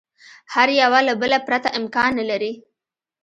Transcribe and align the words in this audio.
هر 0.53 0.69
یوه 0.81 0.99
له 1.07 1.13
بله 1.21 1.37
پرته 1.47 1.69
امکان 1.79 2.09
نه 2.19 2.25
لري. 2.29 2.53